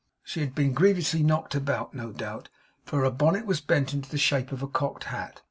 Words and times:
She 0.23 0.39
had 0.39 0.55
been 0.55 0.73
grievously 0.73 1.21
knocked 1.21 1.53
about, 1.53 1.93
no 1.93 2.11
doubt, 2.11 2.49
for 2.85 3.03
her 3.03 3.11
bonnet 3.11 3.45
was 3.45 3.61
bent 3.61 3.93
into 3.93 4.09
the 4.09 4.17
shape 4.17 4.51
of 4.51 4.63
a 4.63 4.67
cocked 4.67 5.03
hat. 5.03 5.39